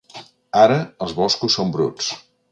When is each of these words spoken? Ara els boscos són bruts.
Ara 0.61 0.77
els 1.07 1.13
boscos 1.19 1.59
són 1.59 1.75
bruts. 1.77 2.09